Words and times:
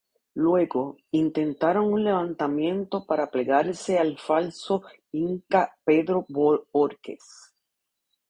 Luego, 0.33 0.97
intentaron 1.11 1.93
un 1.93 2.03
levantamiento 2.03 3.05
para 3.05 3.29
plegarse 3.29 3.99
al 3.99 4.17
falso 4.17 4.81
inca 5.11 5.77
Pedro 5.85 6.25
Bohórquez. 6.27 7.53